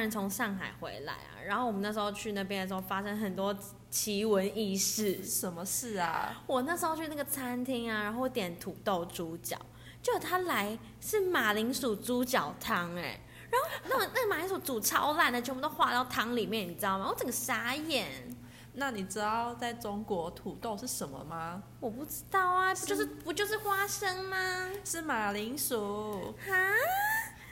[0.00, 3.54] 人从上海回来啊，然后我们那时候去那边的时候，发生很多
[3.90, 5.22] 奇闻异事。
[5.24, 6.42] 什么事啊？
[6.46, 9.56] 我那时候去那个餐厅啊，然后点土豆猪脚，
[10.02, 17.06] 就他来是马铃薯猪脚汤，哎，然后那那个马铃薯煮超烂的，全部都化到汤里面，你知道吗？
[17.08, 18.36] 我整个傻眼。
[18.74, 21.60] 那你知道在中国土豆是什么吗？
[21.80, 24.36] 我不知道啊，不就是不就是花生吗？
[24.84, 26.32] 是马铃薯。
[26.46, 26.54] 哈？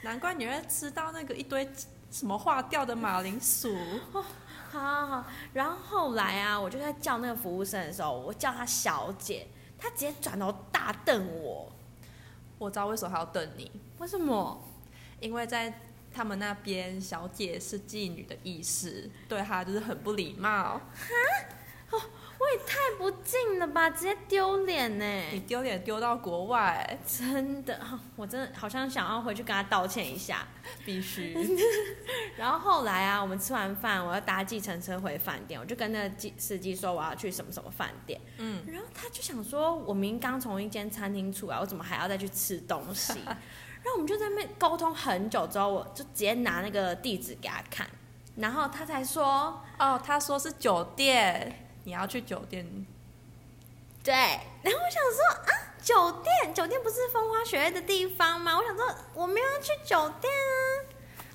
[0.01, 1.69] 难怪你会吃到那个一堆
[2.11, 3.75] 什么化掉的马铃薯。
[4.13, 4.23] 哦，
[4.71, 5.25] 好好好。
[5.53, 11.71] 然后后来啊，我就在叫那个服务生的时候，我叫她小姐，她直接转头大瞪我。
[12.57, 13.71] 我知道为什么还要瞪你？
[13.99, 14.61] 为什么？
[15.19, 15.73] 因为在。
[16.11, 20.49] 他们那边小姐是妓女的意思，对她就是很不礼貌。
[20.51, 20.81] 哈，
[21.91, 22.01] 哦，我
[22.53, 25.05] 也太不敬了吧，直接丢脸呢！
[25.31, 27.79] 你丢脸丢到国外，真的，
[28.15, 30.47] 我真的好像想要回去跟他道歉一下，
[30.85, 31.35] 必须。
[32.35, 38.19] 然后后来啊，我们吃完饭，我要搭计程车回饭店，我就跟那个司机说我要去什么什么饭店。
[38.37, 43.13] 嗯，然后他就想说，我明刚从一间餐厅出来，我怎么还要再去吃东西？
[43.81, 47.87] 然后我们就在那边沟通很久之后，我就直接拿那个地址给他看，
[48.35, 52.63] 然后他才说：“哦，他说是酒店，你要去酒店。”
[54.03, 54.13] 对。
[54.13, 55.51] 然后我想说啊，
[55.81, 58.55] 酒店，酒店不是风花雪月的地方吗？
[58.55, 60.31] 我想说我没有要去酒店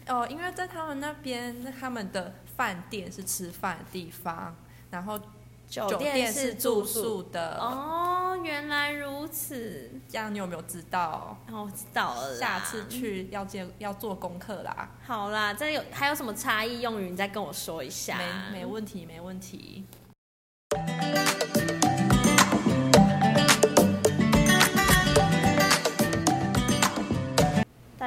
[0.07, 0.21] 啊。
[0.21, 4.55] 哦，因为在他们那边，他们的饭店是吃饭的地方，
[4.91, 5.19] 然后。
[5.67, 9.91] 酒店是住宿的哦，原来如此。
[10.09, 11.37] 这样你有没有知道？
[11.51, 12.39] 哦，知道了。
[12.39, 14.91] 下次去要见要做功课啦。
[15.05, 18.19] 好啦，这有还有什么差异用语，你再跟我说一下。
[18.53, 19.85] 没没问题，没问题。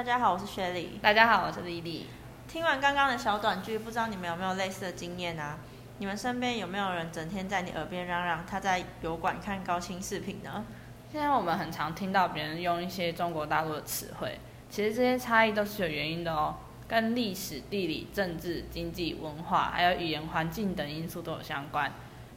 [0.08, 0.98] 家好，我是雪莉。
[1.02, 2.08] 大家好，我是丽丽。
[2.48, 5.58] 听完刚刚的小短剧，不知道你们有没有类似的经验啊？
[5.98, 10.64] 你们身边有没有人整天在你耳边嚷嚷他在油管看高清视频呢？
[11.12, 16.56] 现在我们很常听到别人用一些中国大陆的词汇，其实这些差异都是有原因的哦，
[16.88, 21.92] 跟历史、地理、政治、经济、文化，还有语言环境等因素都有相关。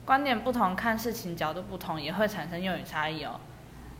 [0.04, 3.38] 观点不同，看事情角度不同，也会产生用语差异哦。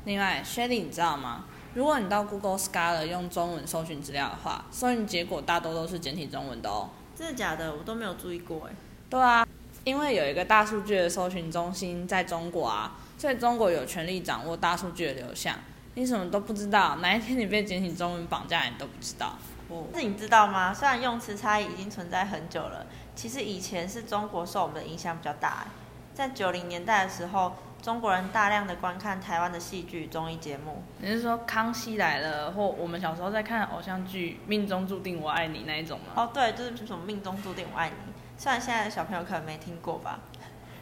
[0.07, 1.45] 另外，Shelly，你知道吗？
[1.73, 6.91] 如果你到 Google Scholar 用中文搜寻资料的话，搜寻结果大多都是简体中文的哦。
[7.15, 7.73] 真的假的？
[7.75, 8.75] 我都没有注意过哎。
[9.09, 9.47] 对啊。
[9.85, 15.55] 因为有一个大数据的搜寻中心在中国啊，所以中国有权利掌握大数据的流向。
[15.95, 19.39] 你什么都不知道，哪一天你被简体中文绑架，你都不知道。
[19.69, 20.75] 哦，那你知道吗？
[20.75, 25.69] 虽然用词差异已经存在很久了，其实以前是中国受我们的影响比较大。
[26.13, 30.83] 在九零年代的时候，中国人大量的观看台湾的戏剧综艺节目。
[30.99, 36.13] 你是说《康熙来了》或我们小时候在看偶像剧《命中注定我爱你》那一种吗？
[36.15, 37.95] 哦，对，就是什么《命中注定我爱你》。
[38.37, 40.21] 虽然现在的小朋友可能没听过吧，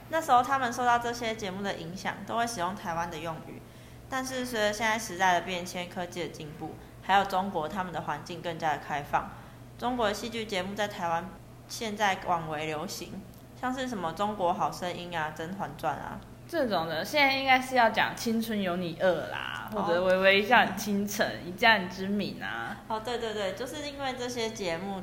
[0.08, 3.62] 那时候他们受到这些节目的影响，都会使用台湾的用语。
[4.10, 9.30] 但是随着现在时代的变迁、科技的进步，还有中国他们的环境更加的开放，
[9.78, 11.28] 中国的戏剧节目在台湾
[11.68, 13.22] 现在广为流行，
[13.60, 22.76] 像是什么《中国好声音》啊，《甄嬛传》啊这种的，现在应该是要讲《青春有你二》啦，或者《微微一笑很倾城》《一战之名》啊。
[22.88, 25.02] 哦，对对对，就是因为这些节目。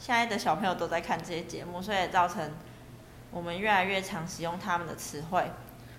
[0.00, 2.52] 现在的小朋友都在看这些节目，所以造成
[3.32, 5.50] 我们越来越常使用他们的词汇。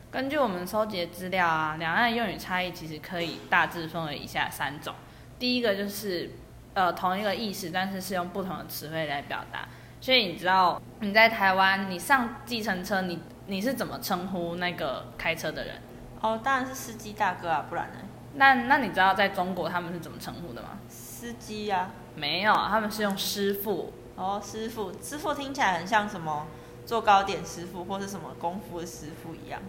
[0.10, 4.96] 根据我们收集的资料啊，两岸用语差异其实可以大致分为以下三种。
[5.38, 6.32] 第一个就是
[6.76, 9.68] 呃同一个意思，但是是用不同的词汇来表达。
[10.00, 15.82] 所以你知道你在台湾，你上计程车，你你是怎么称呼那个开车的人？
[16.22, 17.98] 哦，当然是司机大哥啊，不然呢？
[18.36, 20.78] 那那你知道在中国他们是怎么称呼的吗？
[20.88, 21.90] 司机呀。
[22.16, 23.92] 没有，他们是用师傅。
[24.16, 26.46] 哦，师傅，师傅听起来很像什么
[26.86, 29.60] 做糕点师傅或是什么功夫的师傅一样。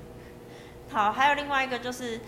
[0.90, 2.20] 好，还有另外一个就是，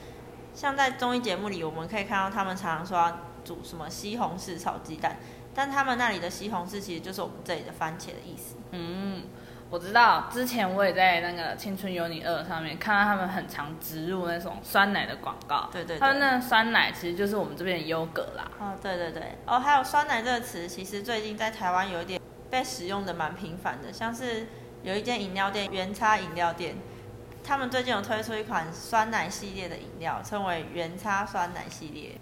[0.54, 5.18] 像在综艺节目里，我们可以看到他们常常说煮什么西红柿炒鸡蛋，
[5.52, 8.56] 但他们那里的西红柿其实就是我们这里的番茄的意思。
[8.70, 9.24] 嗯。
[9.70, 15.68] 我知道，之前我也在那个《青春有你二》上面看到他们很常植入那种酸奶的广告。
[15.70, 15.98] 对对。
[15.98, 18.50] 他们那酸奶其实就是我们这边的优格啦。
[18.58, 19.22] 哦，对对对。
[19.44, 22.18] 哦，还有酸奶这个词，其实最近在台湾有一点
[22.50, 24.46] 被使用的蛮频繁的，像是
[24.82, 26.74] 有一间饮料店原差饮料店，
[27.44, 32.18] 他们最近有推出一款酸奶系列的饮料，称为原差酸奶系列。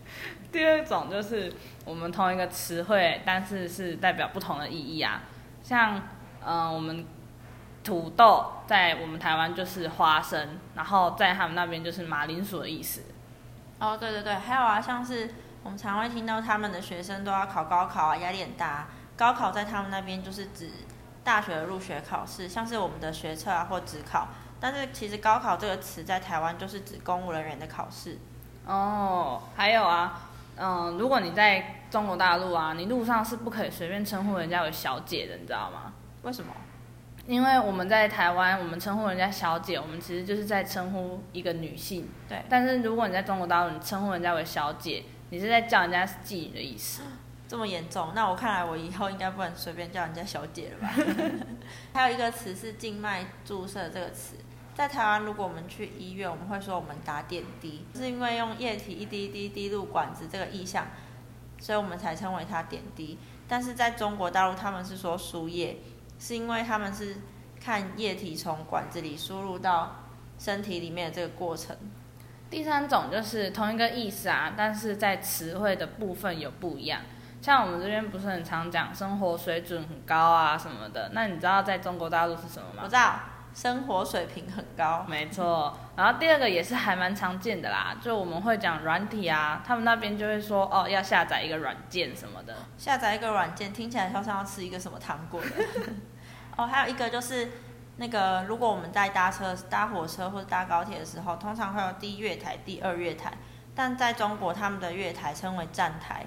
[0.51, 1.53] 第二种就是
[1.85, 5.23] 我们同一个词汇，但是是代表不同的意义啊，
[5.63, 6.03] 像
[6.45, 7.07] 嗯我们。
[7.87, 13.03] 土豆在我们台湾就是花生，然后在他们那边就是马铃薯的意思。
[13.79, 15.31] 哦，对对对，还有啊，像是
[15.63, 20.69] 我们常会听到他们的学生都要考高考啊，压力很大，高考在他们那边就是指
[21.23, 24.27] 大学的入学考试，像是我们的学测啊或职考。
[24.59, 28.19] 但是其实高考这个词在台湾就是指公务人员的考试。
[28.67, 30.23] 哦，还有啊，
[30.57, 35.93] 嗯，如果你在中国大陆啊，你路上是不可以随便称呼人家为小姐的，你知道吗？
[36.23, 36.53] 为什么？
[37.27, 42.09] 因为我们在台湾，我们称呼人家小姐，我们其实就是在称呼一个女性。
[42.29, 42.41] 对。
[42.49, 47.03] 但是如果你在中国大陆，你称呼人家为小姐，你是在叫人家妓女的意思。
[47.49, 48.13] 这么严重？
[48.15, 50.93] 那我看来我以后应该不能随便叫人家小姐了吧？
[51.93, 54.37] 还有一个词是静脉注射这个词，
[54.75, 60.87] 在台湾如果我们去医院，我们会说我们打点滴，是因为用液体一滴一滴滴入管子这个意象，
[61.61, 63.19] 所以我们才称为它点滴。
[63.49, 65.77] 但是在中国大陆，他们是说输液。
[66.19, 67.17] 是因为他们是
[67.61, 70.05] 看液体从管子里输入到
[70.39, 71.77] 身体里面的这个过程。
[72.49, 77.01] 第三种就是同一个意思啊，但是在词汇的部分有不一样。
[77.43, 82.83] 像我们这边不是很常讲生活水准很高啊什么的，那你知道在中国大陆是什么吗？
[82.85, 83.21] 我知道，
[83.57, 85.07] 生活水平很高。
[85.09, 85.75] 没错。
[85.97, 92.55] 然后第二个也是还蛮常见的啦，就我们会讲软体啊，他们那边就会说哦要下载一个软件什么的。
[92.77, 95.49] 下载一个软件听起来好像要吃一个什么糖果的。
[96.59, 97.49] 哦，还有一个就是
[97.97, 103.33] 那个，如果我们在搭车、搭火车或者搭高铁的时候，通常会有第一月台、第二月台，
[103.75, 106.27] 但在中国他们的月台称为站台。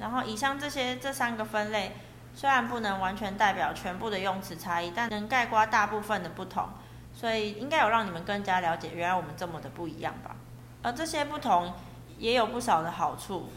[0.00, 1.92] 然后以上这些这三个分类，
[2.34, 6.68] 虽然不能完全代表全部的用词差异，但能概括大部分的不同，
[7.14, 10.36] 所以应该有让你们更加了解原来我们这么的不一样吧。
[10.82, 11.72] 而这些不同
[12.18, 13.50] 也有不少的好处，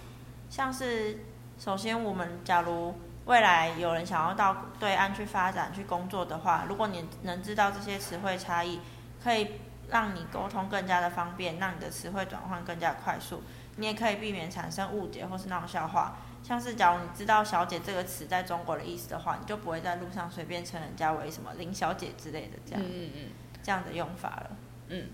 [0.50, 1.26] 像是
[1.58, 2.94] 首先我们假如。
[3.26, 8.82] 未来有人想要到对岸去发展、去工作的话，如果你能知道这些词汇差异，
[9.24, 9.52] 可以
[9.88, 13.42] 让你沟通更加的方便，让你的词汇转换更加快速。
[13.78, 16.18] 你也可以避免产生误解或是闹笑话。
[16.44, 23.30] 像是假如你知道“小姐”这个词在中国的意思的话，你就不会在路上随便称人家为什么“林小姐”之类的这样，嗯嗯，
[23.64, 24.50] 这样的用法了，
[24.90, 25.08] 嗯。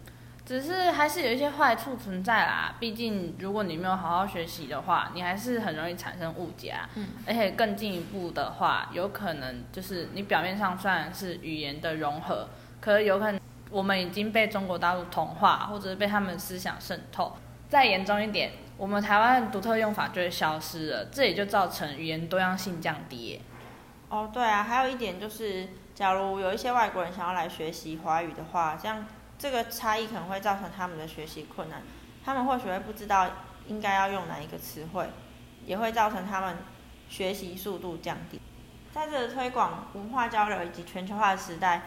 [0.46, 6.90] 只是还是有一些坏处存在啦，毕竟如果你没有好好学习的话，你还是很容易产生误解啊。
[6.96, 7.10] 嗯。
[7.28, 12.50] 而且更进一步的话，有可能就是你表面上虽然是语言的融合，
[12.82, 13.40] 可是有可能
[13.70, 17.32] 我们已经被中国大陆同化，或者是被他们思想渗透。
[17.70, 23.42] 再严重一点，我们台湾独特用法就会消失了，这也就造成语言多样性降低。
[24.10, 29.06] 哦，对啊，还有一点就是，假如有一些外国人想要来学习华语的话，这样。
[29.42, 31.82] 这个差异可能会造成他们的学习困难，
[32.26, 33.26] 他们或许会不知道
[33.68, 35.08] 应该要用哪一个词汇，
[35.66, 36.58] 也会造成他们
[37.08, 38.42] 学习速度降低。
[38.92, 41.84] 在这个推广文化交流以及全球化的时代，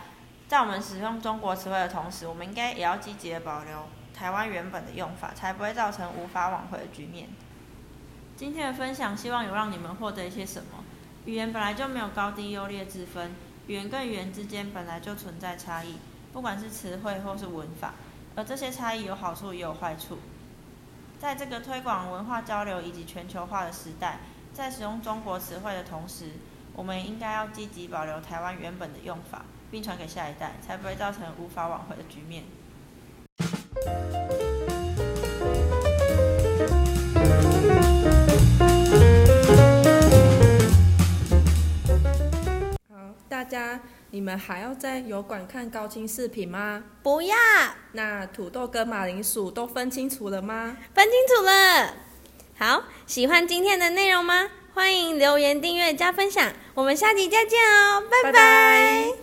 [0.48, 7.28] 在我们使用中国词汇的同时，我们应该也要积极的保留台湾原本的用法，才不会造成无法挽回的局面。
[8.36, 10.84] 今天的分享希望有让你们获得一些什么？
[11.26, 13.30] 语言本来就没有高低优劣之分，
[13.66, 15.96] 语言跟语言之间本来就存在差异。
[16.32, 17.94] 不管是词汇或是文法，
[18.34, 20.18] 而这些差异有好处也有坏处。
[21.20, 24.18] 在这个推广文化交流以及全球化的时代，
[24.52, 26.32] 在使用中国词汇的同时，
[26.74, 32.42] 我们应该要积极保留台湾原本的用法，并传给下一代，才不会造成无法挽回的局面。
[42.90, 43.80] 好，大家。
[44.14, 46.84] 你们还要在油管看高清视频吗？
[47.02, 47.34] 不要。
[47.92, 50.76] 那土豆跟马铃薯都分清楚了吗？
[50.92, 51.94] 分清楚了。
[52.58, 54.50] 好，喜欢今天的内容吗？
[54.74, 56.52] 欢迎留言、订阅、加分享。
[56.74, 59.21] 我们下集再见哦，拜拜。